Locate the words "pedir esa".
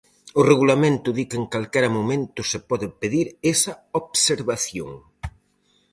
3.01-3.73